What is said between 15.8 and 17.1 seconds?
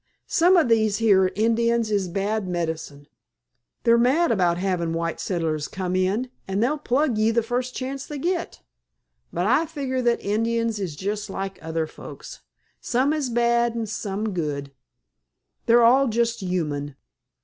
all just human.